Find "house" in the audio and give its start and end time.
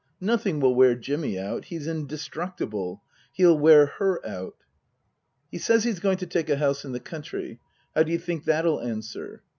6.57-6.83